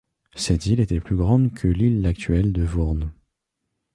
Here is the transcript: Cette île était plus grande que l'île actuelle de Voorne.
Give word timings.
Cette 0.33 0.65
île 0.65 0.79
était 0.79 0.99
plus 0.99 1.15
grande 1.15 1.53
que 1.53 1.67
l'île 1.67 2.07
actuelle 2.07 2.53
de 2.53 2.63
Voorne. 2.63 3.11